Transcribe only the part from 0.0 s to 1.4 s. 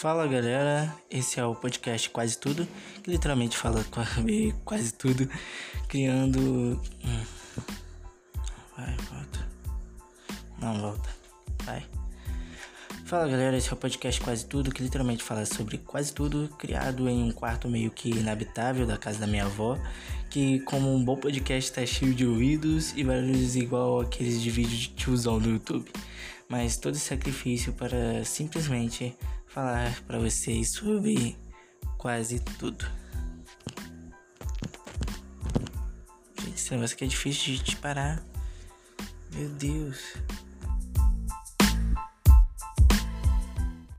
Fala galera, esse